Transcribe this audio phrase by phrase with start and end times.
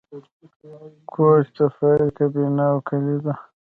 [1.11, 3.33] کوچ د فایل کابینه او کلیزه